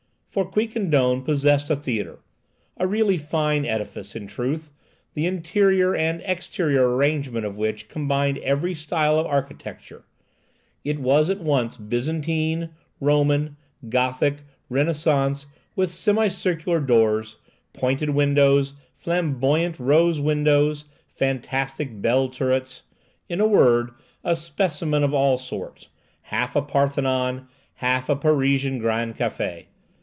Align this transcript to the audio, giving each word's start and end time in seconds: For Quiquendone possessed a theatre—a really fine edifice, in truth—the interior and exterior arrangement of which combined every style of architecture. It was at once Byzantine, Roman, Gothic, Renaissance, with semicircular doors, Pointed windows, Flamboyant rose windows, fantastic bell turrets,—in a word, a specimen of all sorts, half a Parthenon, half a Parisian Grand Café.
For 0.31 0.49
Quiquendone 0.49 1.23
possessed 1.25 1.69
a 1.69 1.75
theatre—a 1.75 2.87
really 2.87 3.17
fine 3.17 3.65
edifice, 3.65 4.15
in 4.15 4.27
truth—the 4.27 5.25
interior 5.25 5.93
and 5.93 6.21
exterior 6.23 6.95
arrangement 6.95 7.45
of 7.45 7.57
which 7.57 7.89
combined 7.89 8.37
every 8.37 8.73
style 8.73 9.19
of 9.19 9.25
architecture. 9.25 10.05
It 10.85 10.99
was 10.99 11.29
at 11.29 11.41
once 11.41 11.75
Byzantine, 11.75 12.69
Roman, 13.01 13.57
Gothic, 13.89 14.37
Renaissance, 14.69 15.47
with 15.75 15.89
semicircular 15.89 16.79
doors, 16.79 17.35
Pointed 17.73 18.11
windows, 18.11 18.71
Flamboyant 18.95 19.77
rose 19.79 20.21
windows, 20.21 20.85
fantastic 21.13 22.01
bell 22.01 22.29
turrets,—in 22.29 23.41
a 23.41 23.47
word, 23.49 23.91
a 24.23 24.37
specimen 24.37 25.03
of 25.03 25.13
all 25.13 25.37
sorts, 25.37 25.89
half 26.21 26.55
a 26.55 26.61
Parthenon, 26.61 27.49
half 27.73 28.07
a 28.07 28.15
Parisian 28.15 28.79
Grand 28.79 29.17
Café. 29.17 29.65